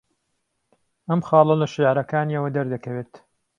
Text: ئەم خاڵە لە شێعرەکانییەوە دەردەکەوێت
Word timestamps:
ئەم 1.07 1.21
خاڵە 1.27 1.55
لە 1.61 1.67
شێعرەکانییەوە 1.73 2.49
دەردەکەوێت 2.55 3.13